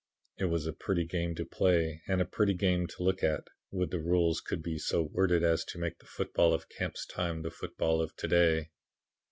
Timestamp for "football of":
6.07-6.67, 7.51-8.15